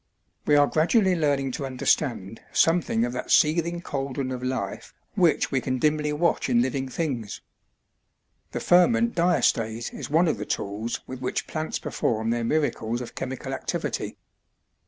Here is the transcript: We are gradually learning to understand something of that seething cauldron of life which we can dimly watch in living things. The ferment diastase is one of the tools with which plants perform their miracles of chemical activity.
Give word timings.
We 0.47 0.55
are 0.55 0.65
gradually 0.65 1.15
learning 1.15 1.51
to 1.51 1.65
understand 1.67 2.41
something 2.51 3.05
of 3.05 3.13
that 3.13 3.29
seething 3.29 3.81
cauldron 3.81 4.31
of 4.31 4.41
life 4.41 4.95
which 5.13 5.51
we 5.51 5.61
can 5.61 5.77
dimly 5.77 6.11
watch 6.11 6.49
in 6.49 6.59
living 6.59 6.89
things. 6.89 7.41
The 8.51 8.61
ferment 8.61 9.13
diastase 9.13 9.93
is 9.93 10.09
one 10.09 10.27
of 10.27 10.37
the 10.39 10.45
tools 10.47 11.01
with 11.05 11.21
which 11.21 11.45
plants 11.45 11.77
perform 11.77 12.31
their 12.31 12.43
miracles 12.43 12.99
of 12.99 13.13
chemical 13.13 13.53
activity. 13.53 14.17